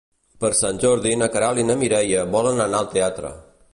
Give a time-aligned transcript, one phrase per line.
[0.43, 3.33] Per Sant Jordi na Queralt i na Mireia volen anar al teatre.